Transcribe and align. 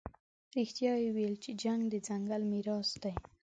رښتیا 0.57 0.93
یې 1.03 1.09
ویلي 1.15 1.37
چې 1.43 1.51
جنګ 1.63 1.81
د 1.89 1.95
ځنګل 2.07 2.41
میراث 2.51 2.89
دی. 3.03 3.13